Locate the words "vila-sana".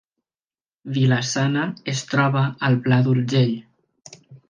0.95-1.67